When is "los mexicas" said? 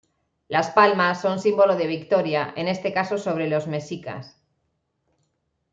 3.47-4.35